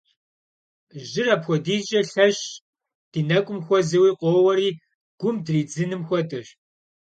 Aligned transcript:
Жьыр 1.09 1.27
апхуэдизкӏэ 1.35 2.01
лъэщщ, 2.11 2.47
ди 3.11 3.21
нэкӏум 3.29 3.59
хуэзэуи 3.65 4.11
къоуэри 4.19 4.69
гум 5.19 5.35
дыридзыным 5.45 6.01
хуэдэщ. 6.07 6.47